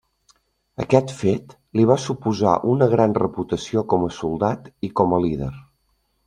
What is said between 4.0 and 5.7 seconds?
a soldat i com a líder.